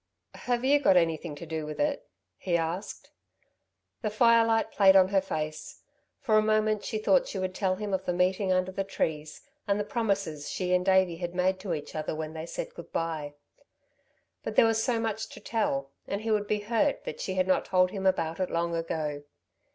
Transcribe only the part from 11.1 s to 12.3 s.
had made to each other